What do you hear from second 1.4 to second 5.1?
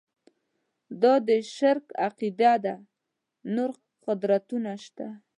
شرک عقیده ده چې نور قدرتونه شته.